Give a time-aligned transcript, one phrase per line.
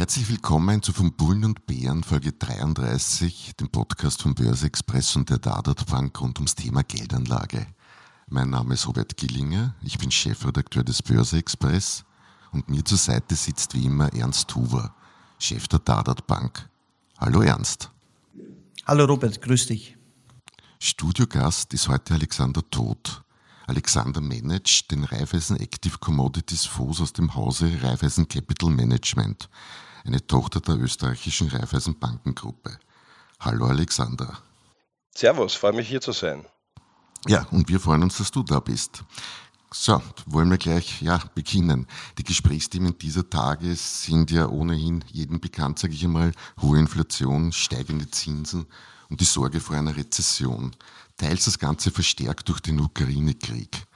[0.00, 5.28] Herzlich willkommen zu Von Bullen und Bären Folge 33, dem Podcast von Börse Express und
[5.28, 7.66] der Dadat Bank rund ums Thema Geldanlage.
[8.26, 12.06] Mein Name ist Robert Gillinger, ich bin Chefredakteur des Börse Express
[12.50, 14.94] und mir zur Seite sitzt wie immer Ernst Huber,
[15.38, 16.70] Chef der Dadat Bank.
[17.18, 17.90] Hallo Ernst.
[18.86, 19.98] Hallo Robert, grüß dich.
[20.78, 23.22] Studiogast ist heute Alexander Todt.
[23.66, 29.50] Alexander managt den Raiffeisen Active Commodities Fonds aus dem Hause Raiffeisen Capital Management,
[30.04, 32.78] eine Tochter der österreichischen Raiffeisen Bankengruppe.
[33.38, 34.38] Hallo Alexander.
[35.14, 36.44] Servus, freue mich hier zu sein.
[37.26, 39.04] Ja, und wir freuen uns, dass du da bist.
[39.72, 41.86] So, wollen wir gleich ja, beginnen.
[42.18, 48.10] Die Gesprächsthemen dieser Tage sind ja ohnehin jedem bekannt, sage ich einmal, hohe Inflation, steigende
[48.10, 48.66] Zinsen
[49.10, 50.74] und die Sorge vor einer Rezession.
[51.16, 53.86] Teils das Ganze verstärkt durch den Ukraine-Krieg.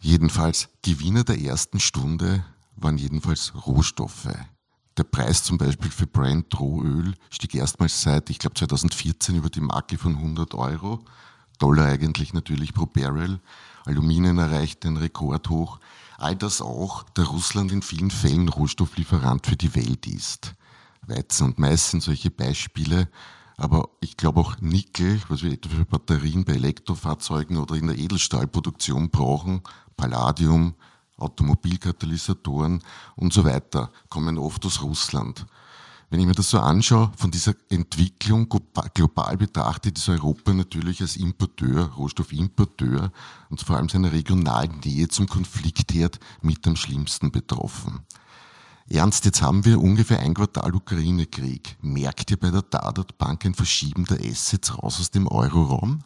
[0.00, 2.44] Jedenfalls Gewinner der ersten Stunde
[2.76, 4.28] waren jedenfalls Rohstoffe.
[4.96, 9.60] Der Preis zum Beispiel für Brent Rohöl stieg erstmals seit, ich glaube, 2014 über die
[9.60, 11.04] Marke von 100 Euro.
[11.58, 13.40] Dollar eigentlich natürlich pro Barrel.
[13.84, 15.80] Aluminium erreicht den Rekordhoch.
[16.16, 20.54] All das auch, da Russland in vielen Fällen Rohstofflieferant für die Welt ist.
[21.06, 23.08] Weizen und Mais sind solche Beispiele,
[23.58, 27.98] aber ich glaube auch Nickel, was wir etwa für Batterien bei Elektrofahrzeugen oder in der
[27.98, 29.60] Edelstahlproduktion brauchen,
[29.96, 30.74] Palladium,
[31.18, 32.82] Automobilkatalysatoren
[33.16, 35.46] und so weiter, kommen oft aus Russland.
[36.08, 38.48] Wenn ich mir das so anschaue, von dieser Entwicklung
[38.94, 43.10] global betrachtet, ist Europa natürlich als Importeur, Rohstoffimporteur
[43.50, 48.06] und vor allem seiner regionalen Nähe zum Konfliktherd mit am schlimmsten betroffen.
[48.88, 51.76] Ernst, jetzt haben wir ungefähr ein Quartal Ukraine-Krieg.
[51.80, 56.04] Merkt ihr bei der Dadat Bank ein Verschieben der Assets raus aus dem Euroraum?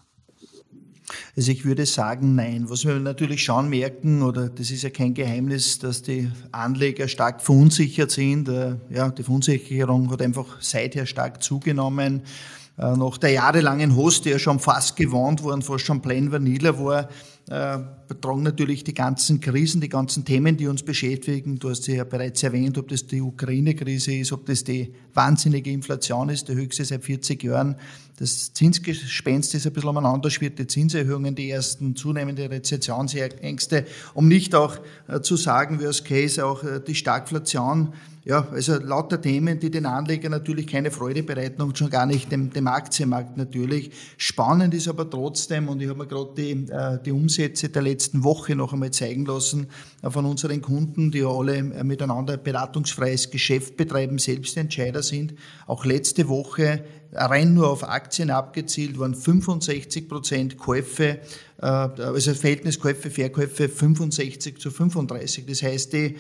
[1.36, 2.68] Also ich würde sagen, nein.
[2.68, 7.42] Was wir natürlich schon merken, oder das ist ja kein Geheimnis, dass die Anleger stark
[7.42, 8.48] verunsichert sind.
[8.48, 12.22] Äh, ja, die Verunsicherung hat einfach seither stark zugenommen.
[12.78, 16.78] Äh, nach der jahrelangen Host, die ja schon fast gewohnt waren, fast schon plain vanilla
[16.78, 17.08] war,
[17.48, 21.58] äh, betragen natürlich die ganzen Krisen, die ganzen Themen, die uns beschäftigen.
[21.58, 25.70] Du hast sie ja bereits erwähnt, ob das die Ukraine-Krise ist, ob das die wahnsinnige
[25.70, 27.76] Inflation ist, die höchste seit 40 Jahren.
[28.18, 34.54] Das Zinsgespenst ist ein bisschen umeinander schwirrt, die Zinserhöhungen, die ersten zunehmende Rezessionsängste, um nicht
[34.54, 34.76] auch
[35.08, 39.86] äh, zu sagen, worst case, auch äh, die Stagflation, ja, also lauter Themen, die den
[39.86, 43.90] Anlegern natürlich keine Freude bereiten und schon gar nicht dem, dem Aktienmarkt natürlich.
[44.18, 48.24] Spannend ist aber trotzdem, und ich habe mir gerade die, äh, die Umsätze der letzten
[48.24, 49.68] Woche noch einmal zeigen lassen
[50.02, 55.34] äh, von unseren Kunden, die alle äh, miteinander beratungsfreies Geschäft betreiben, selbst Entscheider sind.
[55.66, 61.18] Auch letzte Woche rein nur auf Aktien abgezielt waren 65 Prozent Käufe,
[61.58, 65.44] also Verhältnis Käufe, Verkäufe 65 zu 35.
[65.44, 66.16] Das heißt, die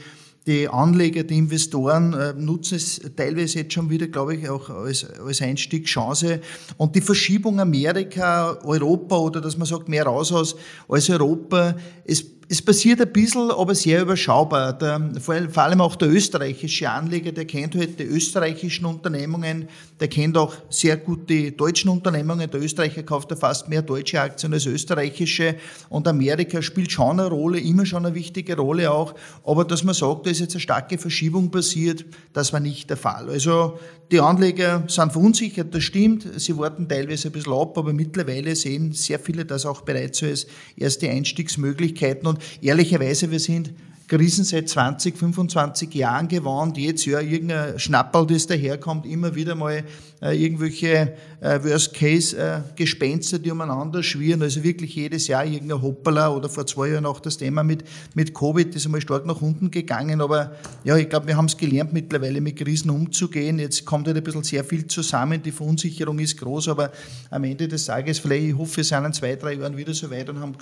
[0.50, 5.06] die Anleger, die Investoren äh, nutzen es teilweise jetzt schon wieder, glaube ich, auch als,
[5.20, 6.40] als Einstiegschance.
[6.76, 10.56] Und die Verschiebung Amerika, Europa oder dass man sagt, mehr raus aus
[10.88, 14.72] als Europa, es es passiert ein bisschen, aber sehr überschaubar.
[14.72, 19.68] Der, vor allem auch der österreichische Anleger, der kennt halt die österreichischen Unternehmungen,
[20.00, 22.50] der kennt auch sehr gut die deutschen Unternehmungen.
[22.50, 25.54] Der Österreicher kauft ja fast mehr deutsche Aktien als österreichische.
[25.90, 29.14] Und Amerika spielt schon eine Rolle, immer schon eine wichtige Rolle auch.
[29.44, 32.96] Aber dass man sagt, da ist jetzt eine starke Verschiebung passiert, das war nicht der
[32.96, 33.30] Fall.
[33.30, 33.78] Also
[34.10, 36.26] die Anleger sind verunsichert, das stimmt.
[36.36, 40.46] Sie warten teilweise ein bisschen ab, aber mittlerweile sehen sehr viele das auch bereits als
[40.76, 42.26] erste Einstiegsmöglichkeiten.
[42.26, 43.72] Und ehrlicherweise, wir sind
[44.10, 46.76] Krisen seit 20, 25 Jahren gewarnt.
[46.76, 49.84] Jedes Jahr irgendein Schnapperl, das daherkommt, immer wieder mal
[50.20, 54.42] äh, irgendwelche äh, Worst-Case-Gespenster, die umeinander schwirren.
[54.42, 57.84] Also wirklich jedes Jahr irgendein Hoppala oder vor zwei Jahren auch das Thema mit,
[58.14, 60.20] mit Covid, ist einmal stark nach unten gegangen.
[60.20, 63.60] Aber ja, ich glaube, wir haben es gelernt, mittlerweile mit Krisen umzugehen.
[63.60, 65.40] Jetzt kommt halt ein bisschen sehr viel zusammen.
[65.40, 66.90] Die Verunsicherung ist groß, aber
[67.30, 70.10] am Ende des Tages, vielleicht, ich hoffe, wir sind in zwei, drei Jahren wieder so
[70.10, 70.56] weit und, haben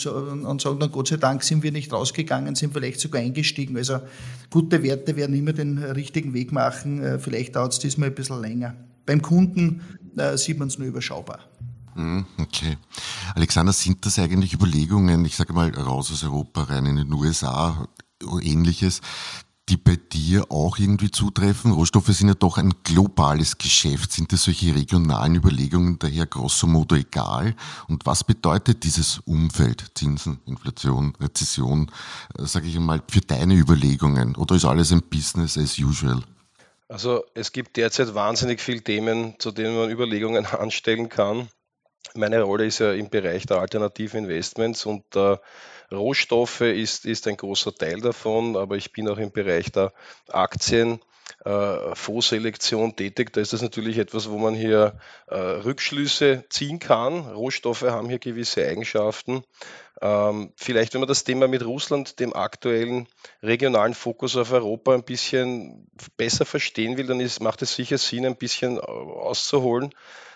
[0.44, 3.76] und sagen dann, Gott sei Dank sind wir nicht rausgegangen, sind vielleicht sogar eingegangen eingestiegen.
[3.76, 4.00] Also
[4.50, 7.02] gute Werte werden immer den richtigen Weg machen.
[7.02, 8.74] Äh, vielleicht dauert es diesmal ein bisschen länger.
[9.06, 9.82] Beim Kunden
[10.16, 11.40] äh, sieht man es nur überschaubar.
[11.94, 12.76] Mhm, okay.
[13.34, 17.88] Alexander, sind das eigentlich Überlegungen, ich sage mal raus aus Europa, rein in den USA,
[18.42, 19.00] ähnliches,
[19.68, 21.72] die bei dir auch irgendwie zutreffen?
[21.72, 24.12] Rohstoffe sind ja doch ein globales Geschäft.
[24.12, 27.54] Sind das solche regionalen Überlegungen daher grosso modo egal?
[27.86, 31.90] Und was bedeutet dieses Umfeld, Zinsen, Inflation, Rezession,
[32.38, 34.36] äh, sage ich einmal, für deine Überlegungen?
[34.36, 36.22] Oder ist alles ein Business as usual?
[36.88, 41.48] Also es gibt derzeit wahnsinnig viele Themen, zu denen man Überlegungen anstellen kann.
[42.14, 45.36] Meine Rolle ist ja im Bereich der alternativen Investments und äh,
[45.90, 49.92] Rohstoffe ist, ist ein großer Teil davon, aber ich bin auch im Bereich der
[50.28, 51.00] Aktien.
[51.44, 54.98] Äh, Fondsselektion tätig, da ist das natürlich etwas, wo man hier
[55.28, 57.20] äh, Rückschlüsse ziehen kann.
[57.20, 59.44] Rohstoffe haben hier gewisse Eigenschaften.
[60.00, 63.08] Ähm, vielleicht, wenn man das Thema mit Russland, dem aktuellen
[63.42, 68.26] regionalen Fokus auf Europa, ein bisschen besser verstehen will, dann ist, macht es sicher Sinn,
[68.26, 69.94] ein bisschen auszuholen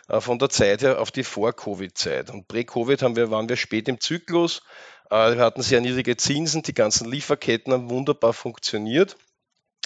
[0.08, 2.30] äh, von der Zeit her auf die Vor-Covid-Zeit.
[2.30, 4.62] Und Prä-Covid waren wir spät im Zyklus.
[5.12, 9.16] Äh, wir hatten sehr niedrige Zinsen, die ganzen Lieferketten haben wunderbar funktioniert.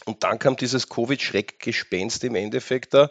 [0.05, 3.11] Und dann kam dieses Covid-Schreckgespenst im Endeffekt da.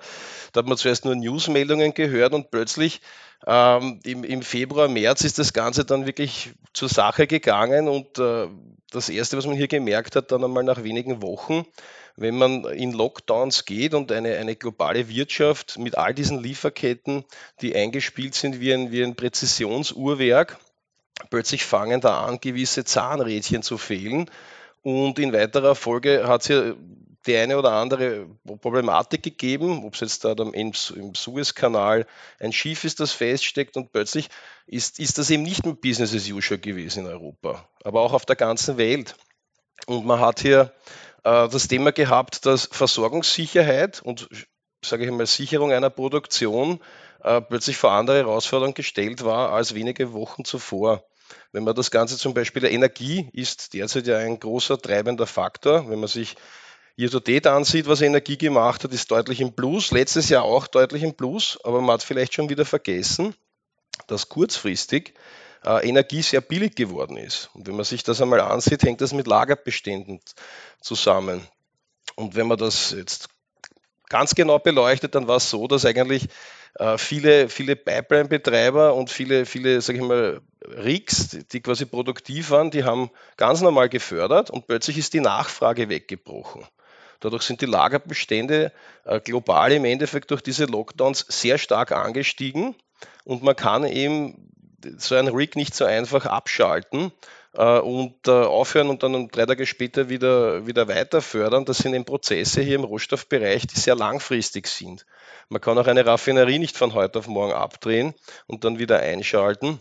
[0.54, 3.02] Da hat man zuerst nur Newsmeldungen gehört und plötzlich
[3.46, 7.90] ähm, im, im, Februar, März ist das Ganze dann wirklich zur Sache gegangen.
[7.90, 8.48] Und äh,
[8.92, 11.66] das Erste, was man hier gemerkt hat, dann einmal nach wenigen Wochen,
[12.16, 17.26] wenn man in Lockdowns geht und eine, eine globale Wirtschaft mit all diesen Lieferketten,
[17.60, 20.58] die eingespielt sind wie ein, wie ein Präzisionsuhrwerk,
[21.30, 24.30] plötzlich fangen da an, gewisse Zahnrädchen zu fehlen.
[24.82, 26.74] Und in weiterer Folge hat es ja
[27.26, 28.28] die eine oder andere
[28.62, 32.06] Problematik gegeben, ob es jetzt da im, im Suezkanal
[32.40, 34.30] ein Schiff ist, das feststeckt und plötzlich
[34.68, 38.26] ist, ist das eben nicht mehr Business as usual gewesen in Europa, aber auch auf
[38.26, 39.16] der ganzen Welt.
[39.88, 40.72] Und man hat hier
[41.24, 44.30] äh, das Thema gehabt, dass Versorgungssicherheit und
[44.84, 46.80] sage ich mal Sicherung einer Produktion
[47.26, 51.04] äh, plötzlich vor andere Herausforderungen gestellt war als wenige Wochen zuvor.
[51.52, 55.90] Wenn man das Ganze zum Beispiel, der Energie ist derzeit ja ein großer treibender Faktor.
[55.90, 56.36] Wenn man sich
[56.98, 59.90] Year-to-Date ansieht, was Energie gemacht hat, ist deutlich im Plus.
[59.90, 63.34] Letztes Jahr auch deutlich im Plus, aber man hat vielleicht schon wieder vergessen,
[64.06, 65.16] dass kurzfristig
[65.66, 67.50] äh, Energie sehr billig geworden ist.
[67.56, 70.22] Und wenn man sich das einmal ansieht, hängt das mit Lagerbeständen
[70.80, 71.42] zusammen.
[72.16, 73.30] Und wenn man das jetzt
[74.10, 76.30] ganz genau beleuchtet, dann war es so, dass eigentlich
[76.76, 82.72] äh, viele, viele Pipeline-Betreiber und viele, viele, sage ich mal, Rigs, die quasi produktiv waren,
[82.72, 86.66] die haben ganz normal gefördert und plötzlich ist die Nachfrage weggebrochen.
[87.20, 88.72] Dadurch sind die Lagerbestände
[89.06, 92.76] äh, global im Endeffekt durch diese Lockdowns sehr stark angestiegen
[93.24, 94.52] und man kann eben
[94.98, 97.12] so ein Rig nicht so einfach abschalten
[97.58, 101.66] äh, und äh, aufhören und dann drei Tage später wieder, wieder weiter fördern.
[101.66, 105.06] Das sind eben Prozesse hier im Rohstoffbereich, die sehr langfristig sind.
[105.50, 108.14] Man kann auch eine Raffinerie nicht von heute auf morgen abdrehen
[108.48, 109.80] und dann wieder einschalten.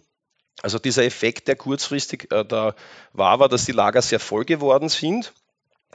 [0.63, 2.75] Also dieser Effekt, der kurzfristig äh, da
[3.13, 5.33] war, war, dass die Lager sehr voll geworden sind.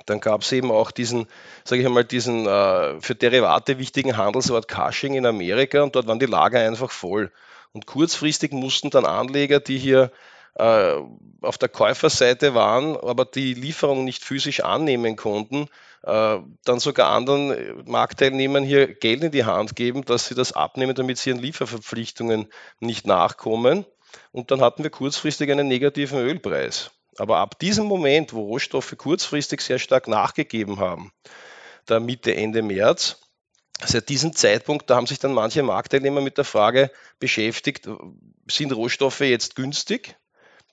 [0.06, 1.28] Dann gab es eben auch diesen,
[1.64, 6.20] sage ich einmal, diesen äh, für Derivate wichtigen Handelsort Cushing in Amerika und dort waren
[6.20, 7.32] die Lager einfach voll.
[7.72, 10.12] Und kurzfristig mussten dann Anleger, die hier
[10.60, 11.02] äh,
[11.42, 15.68] auf der Käuferseite waren, aber die Lieferung nicht physisch annehmen konnten,
[16.04, 20.96] äh, dann sogar anderen Marktteilnehmern hier Geld in die Hand geben, dass sie das abnehmen,
[20.96, 23.86] damit sie ihren Lieferverpflichtungen nicht nachkommen.
[24.32, 26.92] Und dann hatten wir kurzfristig einen negativen Ölpreis.
[27.18, 31.12] Aber ab diesem Moment, wo Rohstoffe kurzfristig sehr stark nachgegeben haben,
[31.86, 33.18] da Mitte, Ende März,
[33.82, 37.88] Seit diesem Zeitpunkt, da haben sich dann manche Marktteilnehmer mit der Frage beschäftigt,
[38.46, 40.18] sind Rohstoffe jetzt günstig?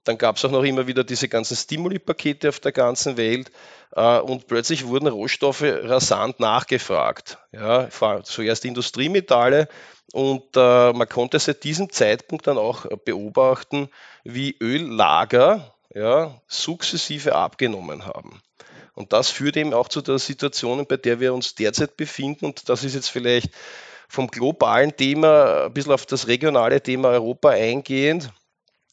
[0.06, 3.50] Dann gab es auch noch immer wieder diese ganzen Stimuli-Pakete auf der ganzen Welt
[3.94, 7.38] äh, und plötzlich wurden Rohstoffe rasant nachgefragt.
[7.52, 7.88] Ja,
[8.22, 9.68] zuerst Industriemetalle
[10.12, 13.88] und äh, man konnte seit diesem Zeitpunkt dann auch beobachten,
[14.24, 18.40] wie Öllager ja, sukzessive abgenommen haben.
[18.94, 22.46] Und das führt eben auch zu der Situation, bei der wir uns derzeit befinden.
[22.46, 23.50] Und das ist jetzt vielleicht
[24.08, 28.30] vom globalen Thema ein bisschen auf das regionale Thema Europa eingehend.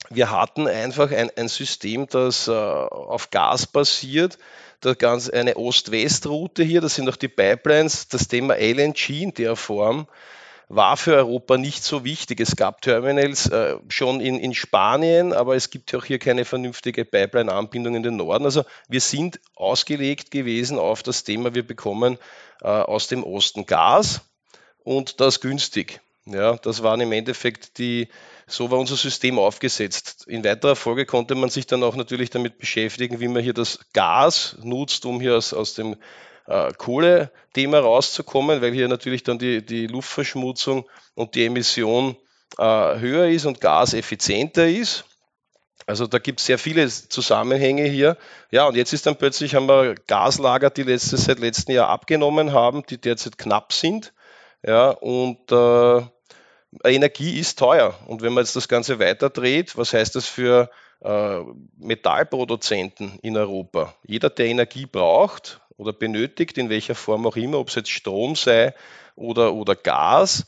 [0.09, 4.37] Wir hatten einfach ein, ein System, das äh, auf Gas basiert,
[4.81, 9.55] da ganz eine Ost-West-Route hier, das sind auch die Pipelines, das Thema LNG in der
[9.55, 10.07] Form
[10.75, 12.39] war für Europa nicht so wichtig.
[12.39, 16.45] Es gab Terminals äh, schon in, in Spanien, aber es gibt ja auch hier keine
[16.45, 18.45] vernünftige Pipeline-Anbindung in den Norden.
[18.45, 22.17] Also wir sind ausgelegt gewesen auf das Thema, wir bekommen
[22.61, 24.21] äh, aus dem Osten Gas
[24.83, 26.01] und das günstig.
[26.25, 28.07] Ja, das waren im Endeffekt die,
[28.47, 30.25] so war unser System aufgesetzt.
[30.27, 33.79] In weiterer Folge konnte man sich dann auch natürlich damit beschäftigen, wie man hier das
[33.93, 35.95] Gas nutzt, um hier aus, aus dem
[36.47, 42.17] äh, Kohle-Thema rauszukommen, weil hier natürlich dann die, die Luftverschmutzung und die Emission
[42.57, 42.63] äh,
[42.99, 45.05] höher ist und Gas effizienter ist.
[45.85, 48.17] Also da gibt es sehr viele Zusammenhänge hier.
[48.51, 52.53] Ja, und jetzt ist dann plötzlich, haben wir Gaslager, die letztes, seit letztem Jahr abgenommen
[52.53, 54.13] haben, die derzeit knapp sind.
[54.65, 56.01] Ja, und äh,
[56.83, 57.97] Energie ist teuer.
[58.07, 60.69] Und wenn man jetzt das Ganze weiterdreht, was heißt das für
[61.01, 61.39] äh,
[61.77, 63.95] Metallproduzenten in Europa?
[64.05, 68.35] Jeder, der Energie braucht oder benötigt, in welcher Form auch immer, ob es jetzt Strom
[68.35, 68.73] sei
[69.15, 70.45] oder, oder Gas,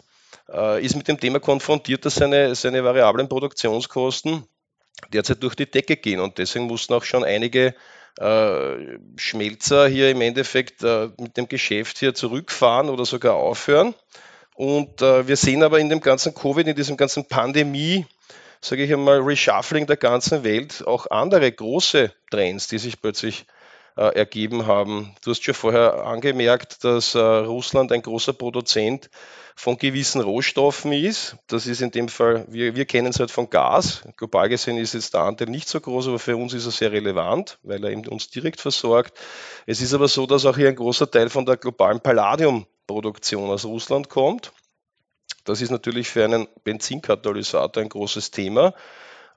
[0.52, 4.46] äh, ist mit dem Thema konfrontiert, dass seine, seine variablen Produktionskosten
[5.14, 6.20] derzeit durch die Decke gehen.
[6.20, 7.76] Und deswegen mussten auch schon einige
[8.20, 13.94] äh, Schmelzer hier im Endeffekt äh, mit dem Geschäft hier zurückfahren oder sogar aufhören.
[14.56, 18.06] Und äh, wir sehen aber in dem ganzen Covid, in diesem ganzen Pandemie,
[18.62, 23.46] sage ich einmal, Reshuffling der ganzen Welt auch andere große Trends, die sich plötzlich
[23.98, 25.14] äh, ergeben haben.
[25.24, 29.10] Du hast schon vorher angemerkt, dass äh, Russland ein großer Produzent
[29.58, 31.36] von gewissen Rohstoffen ist.
[31.48, 34.04] Das ist in dem Fall, wir, wir kennen es halt von Gas.
[34.16, 36.92] Global gesehen ist jetzt der Anteil nicht so groß, aber für uns ist er sehr
[36.94, 39.18] relevant, weil er uns direkt versorgt.
[39.66, 42.00] Es ist aber so, dass auch hier ein großer Teil von der globalen
[42.86, 44.54] Palladiumproduktion aus Russland kommt.
[45.44, 48.74] Das ist natürlich für einen Benzinkatalysator ein großes Thema.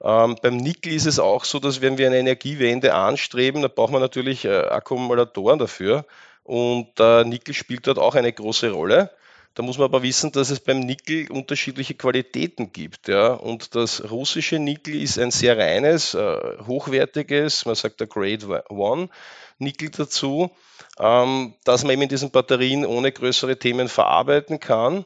[0.01, 3.91] Ähm, beim Nickel ist es auch so, dass wenn wir eine Energiewende anstreben, da braucht
[3.91, 6.05] man natürlich äh, Akkumulatoren dafür.
[6.43, 9.11] Und äh, Nickel spielt dort auch eine große Rolle.
[9.55, 13.07] Da muss man aber wissen, dass es beim Nickel unterschiedliche Qualitäten gibt.
[13.07, 13.33] Ja?
[13.33, 19.09] Und das russische Nickel ist ein sehr reines, äh, hochwertiges, man sagt der Grade One
[19.57, 20.51] Nickel dazu,
[20.99, 25.05] ähm, dass man eben in diesen Batterien ohne größere Themen verarbeiten kann.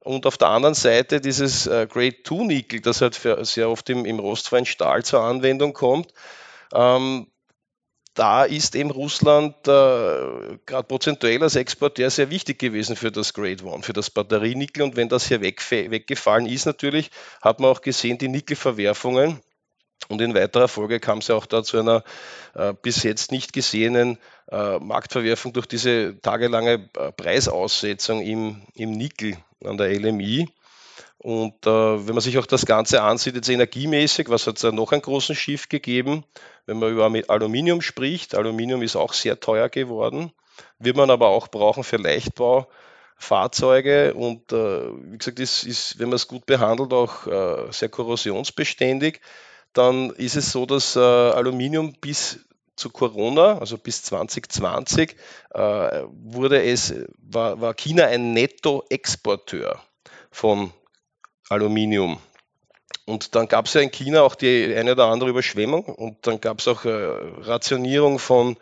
[0.00, 4.04] Und auf der anderen Seite dieses äh, Grade 2 Nickel, das halt sehr oft im,
[4.04, 6.12] im rostfreien Stahl zur Anwendung kommt,
[6.72, 7.26] ähm,
[8.14, 13.64] da ist eben Russland äh, gerade prozentuell als Exporteur sehr wichtig gewesen für das Grade
[13.64, 14.82] One, für das Batterienickel.
[14.82, 19.40] Und wenn das hier weg, weggefallen ist, natürlich, hat man auch gesehen, die Nickelverwerfungen.
[20.08, 22.02] Und in weiterer Folge kam es ja auch da zu einer
[22.54, 24.18] äh, bis jetzt nicht gesehenen
[24.50, 30.48] äh, Marktverwerfung durch diese tagelange äh, Preisaussetzung im, im Nickel an der LMI.
[31.18, 34.70] Und äh, wenn man sich auch das Ganze ansieht, jetzt energiemäßig, was hat es da
[34.70, 36.22] noch einen großen Schiff gegeben?
[36.64, 40.30] Wenn man über Aluminium spricht, Aluminium ist auch sehr teuer geworden,
[40.78, 46.14] wird man aber auch brauchen für Leichtbaufahrzeuge und äh, wie gesagt, ist, ist, wenn man
[46.16, 49.20] es gut behandelt, auch äh, sehr korrosionsbeständig.
[49.72, 52.38] Dann ist es so, dass äh, Aluminium bis
[52.78, 55.16] zu Corona, also bis 2020,
[55.52, 59.82] äh, wurde es, war, war China ein Nettoexporteur
[60.30, 60.72] von
[61.48, 62.18] Aluminium.
[63.04, 66.40] Und dann gab es ja in China auch die eine oder andere Überschwemmung und dann
[66.40, 68.56] gab es auch äh, Rationierung von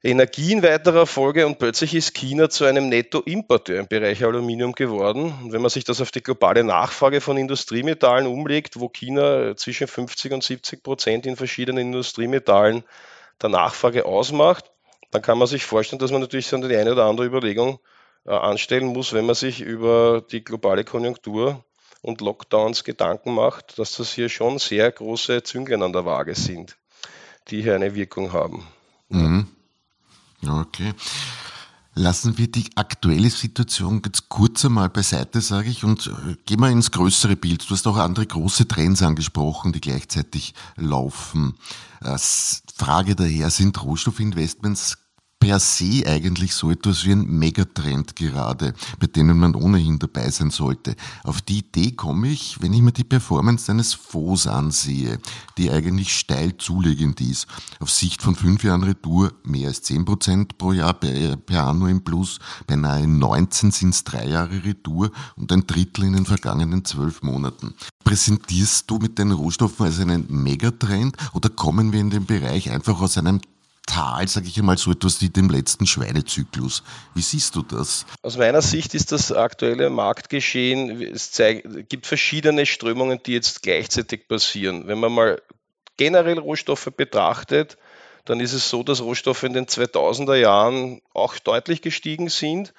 [0.00, 5.34] Energie in weiterer Folge und plötzlich ist China zu einem Nettoimporteur im Bereich Aluminium geworden.
[5.42, 9.88] Und wenn man sich das auf die globale Nachfrage von Industriemetallen umlegt, wo China zwischen
[9.88, 12.84] 50 und 70 Prozent in verschiedenen Industriemetallen
[13.42, 14.70] der Nachfrage ausmacht,
[15.10, 17.78] dann kann man sich vorstellen, dass man natürlich so die eine oder andere Überlegung
[18.24, 21.64] äh, anstellen muss, wenn man sich über die globale Konjunktur
[22.02, 26.76] und Lockdowns Gedanken macht, dass das hier schon sehr große Zünglein an der Waage sind,
[27.48, 28.66] die hier eine Wirkung haben.
[29.08, 29.48] Mhm.
[30.46, 30.94] Okay.
[31.98, 36.70] Lassen wir die aktuelle Situation jetzt kurz einmal beiseite, sage ich, und äh, gehen wir
[36.70, 37.68] ins größere Bild.
[37.68, 41.54] Du hast auch andere große Trends angesprochen, die gleichzeitig laufen.
[42.00, 42.16] Äh,
[42.76, 45.07] Frage daher, sind Rohstoffinvestments
[45.48, 50.50] per se eigentlich so etwas wie ein Megatrend gerade, bei denen man ohnehin dabei sein
[50.50, 50.94] sollte.
[51.24, 55.18] Auf die Idee komme ich, wenn ich mir die Performance eines Fonds ansehe,
[55.56, 57.46] die eigentlich steil zulegend ist.
[57.80, 62.04] Auf Sicht von fünf Jahren Retour mehr als zehn Prozent pro Jahr per Anno im
[62.04, 67.22] Plus, beinahe 19 sind es drei Jahre Retour und ein Drittel in den vergangenen zwölf
[67.22, 67.72] Monaten.
[68.04, 73.00] Präsentierst du mit den Rohstoffen als einen Megatrend oder kommen wir in den Bereich einfach
[73.00, 73.40] aus einem
[73.88, 76.82] Tal, sage ich einmal, so etwas wie dem letzten Schweinezyklus.
[77.14, 78.04] Wie siehst du das?
[78.20, 81.40] Aus meiner Sicht ist das aktuelle Marktgeschehen, es
[81.88, 84.86] gibt verschiedene Strömungen, die jetzt gleichzeitig passieren.
[84.88, 85.42] Wenn man mal
[85.96, 87.78] generell Rohstoffe betrachtet,
[88.26, 92.74] dann ist es so, dass Rohstoffe in den 2000er Jahren auch deutlich gestiegen sind.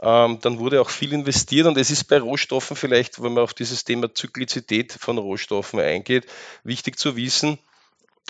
[0.00, 3.52] Ähm, dann wurde auch viel investiert und es ist bei Rohstoffen vielleicht, wenn man auf
[3.52, 6.26] dieses Thema Zyklizität von Rohstoffen eingeht,
[6.62, 7.58] wichtig zu wissen,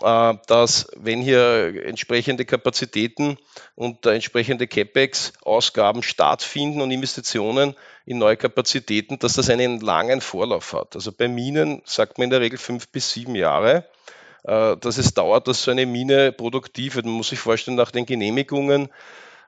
[0.00, 3.38] dass wenn hier entsprechende Kapazitäten
[3.74, 10.96] und entsprechende CapEx-Ausgaben stattfinden und Investitionen in neue Kapazitäten, dass das einen langen Vorlauf hat.
[10.96, 13.86] Also bei Minen sagt man in der Regel fünf bis sieben Jahre,
[14.44, 17.06] äh, dass es dauert, dass so eine Mine produktiv wird.
[17.06, 18.88] Man muss sich vorstellen, nach den Genehmigungen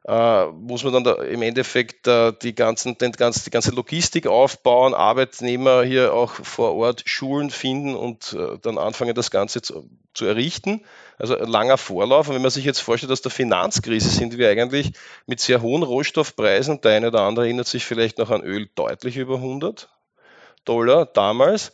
[0.06, 4.26] äh, muss man dann da im Endeffekt äh, die, ganzen, den ganzen, die ganze Logistik
[4.26, 9.88] aufbauen, Arbeitnehmer hier auch vor Ort Schulen finden und äh, dann anfangen, das Ganze zu,
[10.12, 10.84] zu errichten.
[11.16, 12.28] Also ein langer Vorlauf.
[12.28, 14.92] Und wenn man sich jetzt vorstellt, dass der Finanzkrise sind wir eigentlich
[15.26, 19.16] mit sehr hohen Rohstoffpreisen, der eine oder andere erinnert sich vielleicht noch an Öl deutlich
[19.16, 19.88] über 100
[20.66, 21.72] Dollar damals.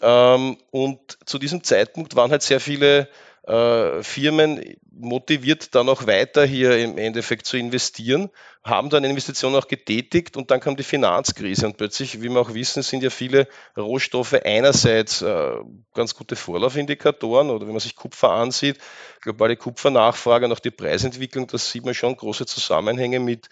[0.00, 3.08] Ähm, und zu diesem Zeitpunkt waren halt sehr viele
[3.48, 8.30] äh, Firmen motiviert, dann auch weiter hier im Endeffekt zu investieren,
[8.62, 12.52] haben dann Investitionen auch getätigt und dann kam die Finanzkrise und plötzlich, wie wir auch
[12.52, 15.52] wissen, sind ja viele Rohstoffe einerseits äh,
[15.94, 18.78] ganz gute Vorlaufindikatoren oder wenn man sich Kupfer ansieht,
[19.22, 23.48] globale Kupfernachfrage und auch die Preisentwicklung, das sieht man schon große Zusammenhänge mit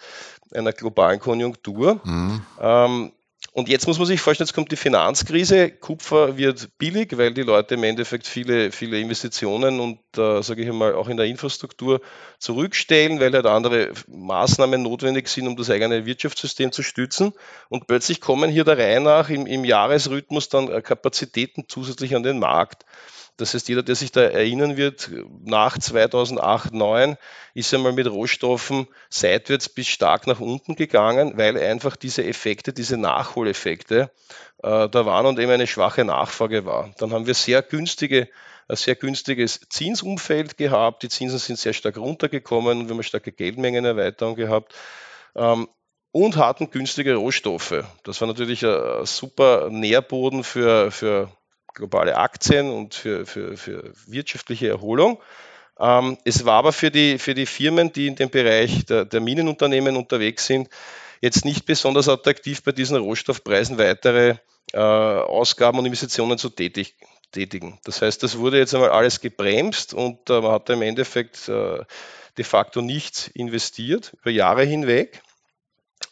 [0.53, 2.01] einer globalen Konjunktur.
[2.03, 2.45] Mhm.
[2.59, 3.11] Ähm,
[3.57, 7.41] und jetzt muss man sich vorstellen, jetzt kommt die Finanzkrise, Kupfer wird billig, weil die
[7.41, 12.01] Leute im Endeffekt viele, viele Investitionen und, äh, sage ich einmal, auch in der Infrastruktur
[12.37, 17.33] zurückstellen, weil halt andere Maßnahmen notwendig sind, um das eigene Wirtschaftssystem zu stützen.
[17.69, 22.21] Und plötzlich kommen hier der Reihe nach im, im Jahresrhythmus dann äh, Kapazitäten zusätzlich an
[22.21, 22.85] den Markt.
[23.37, 25.11] Das heißt, jeder, der sich da erinnern wird,
[25.43, 27.17] nach 2008, 2009
[27.53, 32.97] ist einmal mit Rohstoffen seitwärts bis stark nach unten gegangen, weil einfach diese Effekte, diese
[32.97, 34.11] Nachholeffekte
[34.63, 36.93] äh, da waren und eben eine schwache Nachfrage war.
[36.97, 38.27] Dann haben wir sehr günstige,
[38.67, 41.03] ein sehr günstiges Zinsumfeld gehabt.
[41.03, 42.79] Die Zinsen sind sehr stark runtergekommen.
[42.79, 44.73] Wir haben eine starke Geldmengenerweiterung gehabt.
[45.35, 45.67] Ähm,
[46.11, 47.83] und hatten günstige Rohstoffe.
[48.03, 51.29] Das war natürlich ein super Nährboden für, für
[51.77, 55.21] globale Aktien und für, für, für wirtschaftliche Erholung.
[55.79, 59.21] Ähm, es war aber für die, für die Firmen, die in dem Bereich der, der
[59.21, 60.69] Minenunternehmen unterwegs sind,
[61.21, 64.37] jetzt nicht besonders attraktiv bei diesen Rohstoffpreisen weitere
[64.73, 66.95] äh, Ausgaben und Investitionen zu tätig,
[67.31, 67.79] tätigen.
[67.83, 71.83] Das heißt, das wurde jetzt einmal alles gebremst und äh, man hat im Endeffekt äh,
[72.37, 75.21] de facto nichts investiert über Jahre hinweg.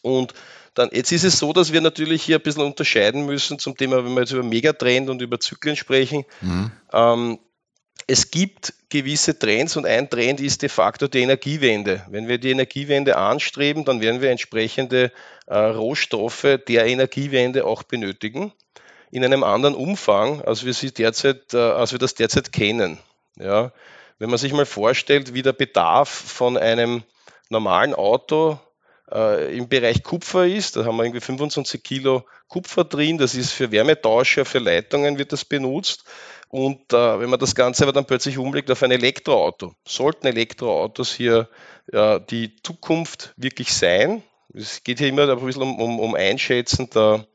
[0.01, 0.34] Und
[0.75, 4.03] dann, jetzt ist es so, dass wir natürlich hier ein bisschen unterscheiden müssen zum Thema,
[4.05, 6.25] wenn wir jetzt über Megatrend und über Zyklen sprechen.
[6.41, 6.72] Mhm.
[6.94, 7.39] Ähm,
[8.08, 12.05] es gibt gewisse Trends und ein Trend ist de facto die Energiewende.
[12.10, 15.12] Wenn wir die Energiewende anstreben, dann werden wir entsprechende
[15.48, 18.51] äh, Rohstoffe der Energiewende auch benötigen.
[19.11, 23.00] In einem anderen Umfang, als wir, sie derzeit, äh, als wir das derzeit kennen.
[23.38, 23.72] Ja,
[24.20, 27.03] wenn man sich mal vorstellt, wie der Bedarf von einem
[27.50, 28.59] normalen Auto
[29.11, 30.75] äh, im Bereich Kupfer ist.
[30.75, 33.18] Da haben wir irgendwie 25 Kilo Kupfer drin.
[33.18, 36.05] Das ist für Wärmetauscher, für Leitungen wird das benutzt.
[36.50, 41.13] Und äh, wenn man das Ganze aber dann plötzlich umlegt auf ein Elektroauto, sollten Elektroautos
[41.13, 41.50] hier
[41.91, 44.24] äh, die Zukunft wirklich sein?
[44.53, 47.27] Es geht hier immer ein bisschen um, um, um Einschätzen der,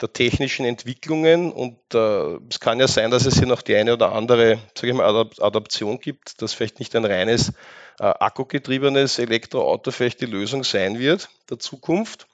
[0.00, 3.94] der technischen Entwicklungen und äh, es kann ja sein, dass es hier noch die eine
[3.94, 7.50] oder andere sage ich mal, Adaption gibt, dass vielleicht nicht ein reines
[7.98, 12.26] äh, akkugetriebenes Elektroauto vielleicht die Lösung sein wird der Zukunft.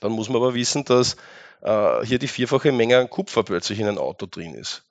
[0.00, 1.16] Dann muss man aber wissen, dass
[1.62, 4.84] äh, hier die vierfache Menge an Kupfer plötzlich in ein Auto drin ist.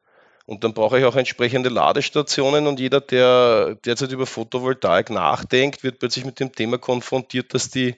[0.46, 6.00] Und dann brauche ich auch entsprechende Ladestationen und jeder, der derzeit über Photovoltaik nachdenkt, wird
[6.00, 7.96] plötzlich mit dem Thema konfrontiert, dass die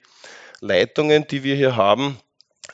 [0.60, 2.18] Leitungen, die wir hier haben,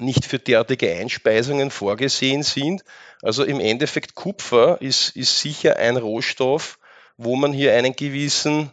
[0.01, 2.85] nicht für derartige Einspeisungen vorgesehen sind.
[3.23, 6.79] Also im Endeffekt Kupfer ist, ist sicher ein Rohstoff,
[7.17, 8.71] wo man hier einen gewissen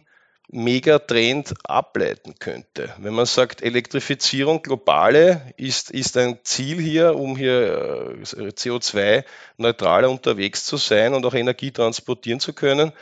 [0.48, 2.94] Megatrend ableiten könnte.
[2.98, 10.64] Wenn man sagt, Elektrifizierung globale ist, ist ein Ziel hier, um hier äh, CO2-neutraler unterwegs
[10.64, 12.92] zu sein und auch Energie transportieren zu können,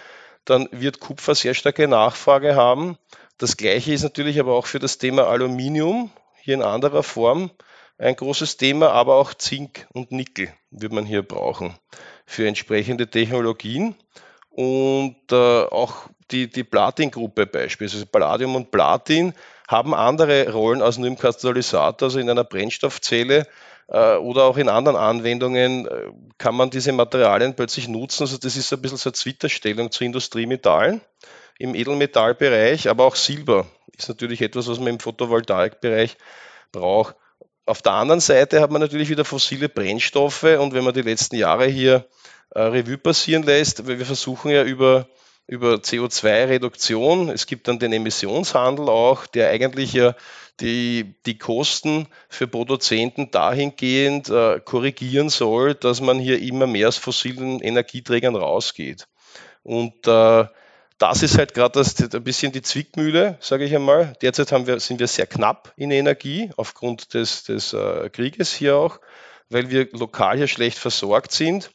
[0.46, 2.96] dann wird Kupfer sehr starke Nachfrage haben.
[3.36, 6.10] Das gleiche ist natürlich aber auch für das Thema Aluminium
[6.40, 7.50] hier in anderer Form
[7.98, 11.74] ein großes Thema, aber auch Zink und Nickel wird man hier brauchen
[12.26, 13.94] für entsprechende Technologien.
[14.50, 19.34] Und äh, auch die, die Platin-Gruppe beispielsweise, Palladium und Platin,
[19.68, 23.46] haben andere Rollen als nur im Katalysator, also in einer Brennstoffzelle
[23.88, 28.24] äh, oder auch in anderen Anwendungen äh, kann man diese Materialien plötzlich nutzen.
[28.24, 31.00] Also das ist ein bisschen so eine Zwitterstellung zu Industriemetallen
[31.58, 36.16] im Edelmetallbereich, aber auch Silber ist natürlich etwas, was man im Photovoltaikbereich
[36.72, 37.16] braucht.
[37.66, 41.36] Auf der anderen Seite hat man natürlich wieder fossile Brennstoffe und wenn man die letzten
[41.36, 42.06] Jahre hier
[42.50, 45.08] äh, Revue passieren lässt, weil wir versuchen ja über,
[45.46, 50.14] über CO2-Reduktion, es gibt dann den Emissionshandel auch, der eigentlich ja
[50.60, 56.98] die, die Kosten für Produzenten dahingehend äh, korrigieren soll, dass man hier immer mehr aus
[56.98, 59.08] fossilen Energieträgern rausgeht.
[59.62, 60.44] Und äh,
[61.08, 64.14] das ist halt gerade ein bisschen die Zwickmühle, sage ich einmal.
[64.22, 69.00] Derzeit wir, sind wir sehr knapp in Energie aufgrund des, des äh, Krieges hier auch,
[69.50, 71.70] weil wir lokal hier schlecht versorgt sind.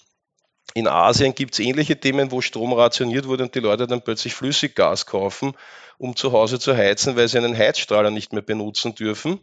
[0.73, 4.33] In Asien gibt es ähnliche Themen, wo Strom rationiert wurde und die Leute dann plötzlich
[4.33, 5.53] Flüssiggas kaufen,
[5.99, 9.41] um zu Hause zu heizen, weil sie einen Heizstrahler nicht mehr benutzen dürfen.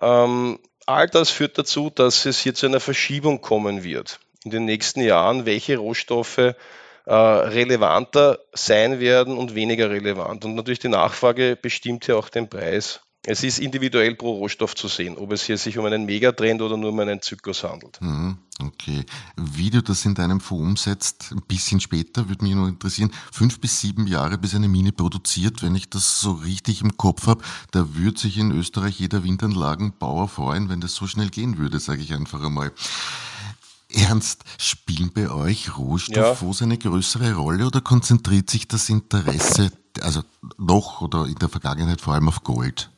[0.00, 4.64] Ähm, all das führt dazu, dass es hier zu einer Verschiebung kommen wird in den
[4.64, 6.54] nächsten Jahren, welche Rohstoffe
[7.10, 10.44] äh, relevanter sein werden und weniger relevant.
[10.44, 13.00] Und natürlich die Nachfrage bestimmt ja auch den Preis.
[13.26, 16.76] Es ist individuell pro Rohstoff zu sehen, ob es hier sich um einen Megatrend oder
[16.76, 18.00] nur um einen Zyklus handelt.
[18.00, 19.04] Mhm, okay.
[19.36, 23.10] Wie du das in deinem Fonds umsetzt, ein bisschen später, würde mich noch interessieren.
[23.32, 27.26] Fünf bis sieben Jahre, bis eine Mine produziert, wenn ich das so richtig im Kopf
[27.26, 27.42] habe,
[27.72, 32.02] da würde sich in Österreich jeder Windanlagenbauer freuen, wenn das so schnell gehen würde, sage
[32.02, 32.72] ich einfach einmal.
[33.94, 36.66] Ernst, spielen bei euch Rohstofffonds ja.
[36.66, 40.22] eine größere Rolle oder konzentriert sich das Interesse, also
[40.58, 42.90] noch oder in der Vergangenheit vor allem auf Gold?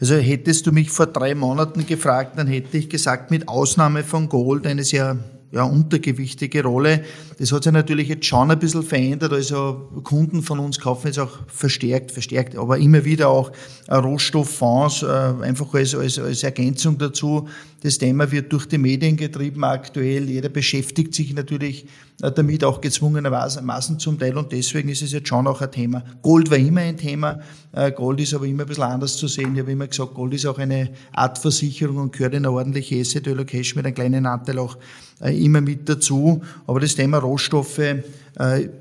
[0.00, 4.28] Also hättest du mich vor drei Monaten gefragt, dann hätte ich gesagt, mit Ausnahme von
[4.28, 5.18] Gold, eine sehr
[5.52, 7.04] ja, untergewichtige Rolle.
[7.38, 9.32] Das hat sich natürlich jetzt schon ein bisschen verändert.
[9.32, 13.52] Also Kunden von uns kaufen jetzt auch verstärkt, verstärkt, aber immer wieder auch
[13.90, 15.06] Rohstofffonds, äh,
[15.42, 17.48] einfach als, als, als Ergänzung dazu.
[17.82, 20.30] Das Thema wird durch die Medien getrieben aktuell.
[20.30, 21.86] Jeder beschäftigt sich natürlich
[22.22, 26.04] äh, damit auch gezwungenermaßen zum Teil und deswegen ist es jetzt schon auch ein Thema.
[26.22, 27.40] Gold war immer ein Thema.
[27.72, 29.54] Äh, Gold ist aber immer ein bisschen anders zu sehen.
[29.54, 33.00] Ich habe immer gesagt, Gold ist auch eine Art Versicherung und gehört in eine ordentliche
[33.00, 34.78] Asset Allocation mit einem kleinen Anteil auch
[35.20, 36.40] äh, immer mit dazu.
[36.68, 37.80] Aber das Thema Rohstoffe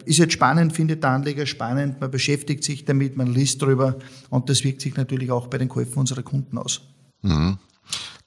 [0.05, 1.99] ist jetzt spannend, findet der Anleger spannend.
[1.99, 3.97] Man beschäftigt sich damit, man liest darüber
[4.29, 6.79] und das wirkt sich natürlich auch bei den Käufen unserer Kunden aus.
[7.21, 7.57] Mhm.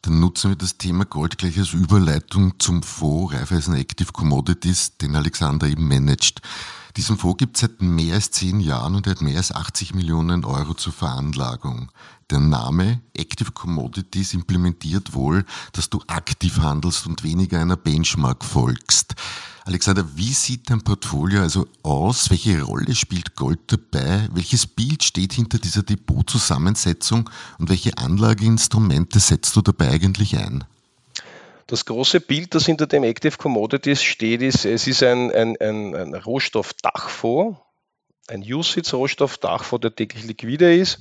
[0.04, 5.16] Dann nutzen wir das Thema Gold gleich als Überleitung zum Fonds Raiffeisen Active Commodities, den
[5.16, 6.42] Alexander eben managt.
[6.96, 9.94] Diesen Fonds gibt es seit mehr als zehn Jahren und er hat mehr als 80
[9.94, 11.90] Millionen Euro zur Veranlagung.
[12.30, 19.16] Der Name Active Commodities implementiert wohl, dass du aktiv handelst und weniger einer Benchmark folgst.
[19.64, 22.30] Alexander, wie sieht dein Portfolio also aus?
[22.30, 24.28] Welche Rolle spielt Gold dabei?
[24.32, 27.28] Welches Bild steht hinter dieser Depotzusammensetzung
[27.58, 30.64] und welche Anlageinstrumente setzt du dabei eigentlich ein?
[31.66, 35.94] Das große Bild, das hinter dem Active Commodities steht, ist, es ist ein, ein, ein,
[35.94, 37.58] ein Rohstoffdachfonds,
[38.28, 41.00] ein USITS-Rohstoffdachfonds, der täglich liquide ist.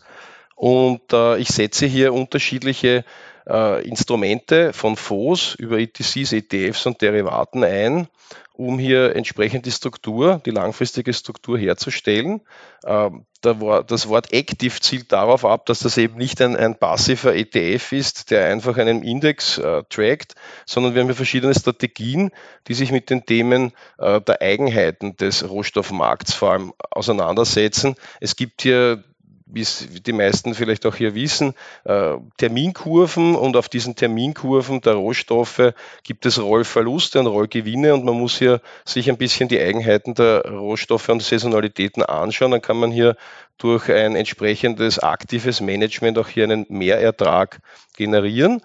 [0.55, 3.03] Und äh, ich setze hier unterschiedliche
[3.47, 8.07] äh, Instrumente von Fonds über ETCs, ETFs und Derivaten ein
[8.55, 12.41] um hier entsprechend die Struktur, die langfristige Struktur herzustellen.
[12.85, 17.91] Ähm, das Wort Active zielt darauf ab, dass das eben nicht ein, ein passiver ETF
[17.91, 22.31] ist, der einfach einen Index äh, trackt, sondern wir haben hier verschiedene Strategien,
[22.67, 27.95] die sich mit den Themen äh, der Eigenheiten des Rohstoffmarkts vor allem auseinandersetzen.
[28.21, 29.03] Es gibt hier
[29.53, 34.93] wie es die meisten vielleicht auch hier wissen, äh, Terminkurven und auf diesen Terminkurven der
[34.93, 40.15] Rohstoffe gibt es Rollverluste und Rollgewinne und man muss hier sich ein bisschen die Eigenheiten
[40.15, 42.51] der Rohstoffe und Saisonalitäten anschauen.
[42.51, 43.15] Dann kann man hier
[43.59, 47.59] durch ein entsprechendes aktives Management auch hier einen Mehrertrag
[47.95, 48.61] generieren.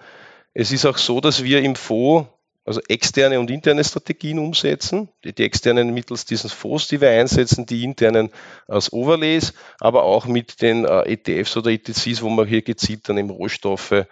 [0.55, 2.27] Es ist auch so, dass wir im Fonds
[2.69, 5.09] also externe und interne Strategien umsetzen.
[5.23, 8.29] Die, die, externen mittels diesen Fonds, die wir einsetzen, die internen
[8.67, 13.17] als Overlays, aber auch mit den äh, ETFs oder ETCs, wo man hier gezielt dann
[13.17, 14.05] im Rohstoffe äh,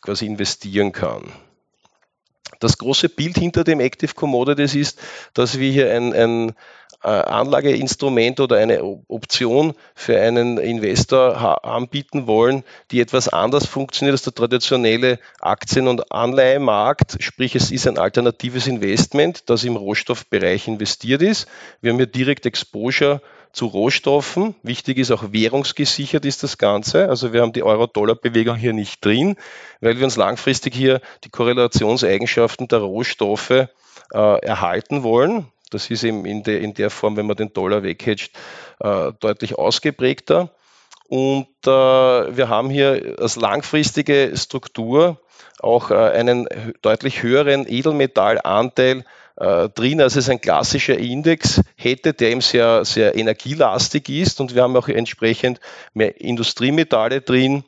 [0.00, 1.24] quasi investieren kann.
[2.60, 5.00] Das große Bild hinter dem Active Commodities ist,
[5.34, 6.52] dass wir hier ein, ein
[7.00, 14.34] Anlageinstrument oder eine Option für einen Investor anbieten wollen, die etwas anders funktioniert als der
[14.34, 17.16] traditionelle Aktien- und Anleihemarkt.
[17.20, 21.46] Sprich, es ist ein alternatives Investment, das im Rohstoffbereich investiert ist.
[21.80, 23.20] Wir haben hier direkt Exposure
[23.56, 24.54] zu Rohstoffen.
[24.62, 27.08] Wichtig ist auch währungsgesichert ist das Ganze.
[27.08, 29.36] Also wir haben die Euro-Dollar-Bewegung hier nicht drin,
[29.80, 33.68] weil wir uns langfristig hier die Korrelationseigenschaften der Rohstoffe äh,
[34.12, 35.46] erhalten wollen.
[35.70, 38.30] Das ist eben in der, in der Form, wenn man den Dollar weghedgt,
[38.80, 40.50] äh, deutlich ausgeprägter.
[41.08, 45.20] Und äh, wir haben hier als langfristige Struktur
[45.60, 46.48] auch äh, einen
[46.82, 49.04] deutlich höheren Edelmetallanteil
[49.36, 54.40] äh, drin, als es ein klassischer Index hätte, der eben sehr, sehr energielastig ist.
[54.40, 55.60] Und wir haben auch entsprechend
[55.94, 57.64] mehr Industriemetalle drin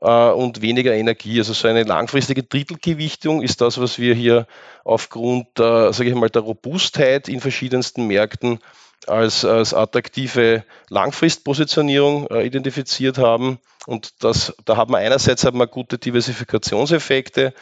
[0.00, 1.38] äh, und weniger Energie.
[1.38, 4.46] Also so eine langfristige Drittelgewichtung ist das, was wir hier
[4.84, 8.60] aufgrund, äh, sage ich mal, der Robustheit in verschiedensten Märkten
[9.06, 13.58] als, als attraktive Langfristpositionierung äh, identifiziert haben.
[13.86, 17.54] Und das, da hat man einerseits hat man gute Diversifikationseffekte,